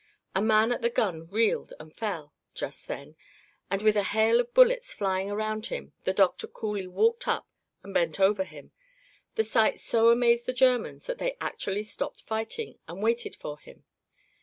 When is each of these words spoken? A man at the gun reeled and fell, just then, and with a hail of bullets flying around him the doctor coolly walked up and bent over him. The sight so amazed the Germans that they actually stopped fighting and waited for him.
A 0.33 0.41
man 0.41 0.71
at 0.71 0.81
the 0.81 0.89
gun 0.89 1.27
reeled 1.29 1.73
and 1.79 1.95
fell, 1.95 2.33
just 2.55 2.87
then, 2.87 3.15
and 3.69 3.83
with 3.83 3.95
a 3.95 4.01
hail 4.01 4.39
of 4.39 4.51
bullets 4.51 4.95
flying 4.95 5.29
around 5.29 5.67
him 5.67 5.93
the 6.05 6.11
doctor 6.11 6.47
coolly 6.47 6.87
walked 6.87 7.27
up 7.27 7.47
and 7.83 7.93
bent 7.93 8.19
over 8.19 8.43
him. 8.43 8.71
The 9.35 9.43
sight 9.43 9.79
so 9.79 10.09
amazed 10.09 10.47
the 10.47 10.53
Germans 10.53 11.05
that 11.05 11.19
they 11.19 11.37
actually 11.39 11.83
stopped 11.83 12.23
fighting 12.23 12.79
and 12.87 13.03
waited 13.03 13.35
for 13.35 13.59
him. 13.59 13.83